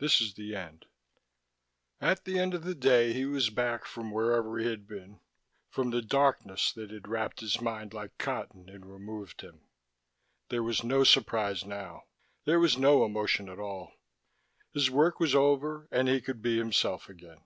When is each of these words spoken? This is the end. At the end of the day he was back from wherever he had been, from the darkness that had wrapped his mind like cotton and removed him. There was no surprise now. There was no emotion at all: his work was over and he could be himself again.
This 0.00 0.20
is 0.20 0.34
the 0.34 0.54
end. 0.54 0.84
At 1.98 2.26
the 2.26 2.38
end 2.38 2.52
of 2.52 2.62
the 2.62 2.74
day 2.74 3.14
he 3.14 3.24
was 3.24 3.48
back 3.48 3.86
from 3.86 4.10
wherever 4.10 4.58
he 4.58 4.66
had 4.68 4.86
been, 4.86 5.20
from 5.70 5.88
the 5.88 6.02
darkness 6.02 6.70
that 6.74 6.90
had 6.90 7.08
wrapped 7.08 7.40
his 7.40 7.58
mind 7.58 7.94
like 7.94 8.18
cotton 8.18 8.68
and 8.68 8.84
removed 8.84 9.40
him. 9.40 9.62
There 10.50 10.62
was 10.62 10.84
no 10.84 11.04
surprise 11.04 11.64
now. 11.64 12.02
There 12.44 12.60
was 12.60 12.76
no 12.76 13.02
emotion 13.06 13.48
at 13.48 13.58
all: 13.58 13.94
his 14.74 14.90
work 14.90 15.18
was 15.18 15.34
over 15.34 15.88
and 15.90 16.06
he 16.06 16.20
could 16.20 16.42
be 16.42 16.58
himself 16.58 17.08
again. 17.08 17.42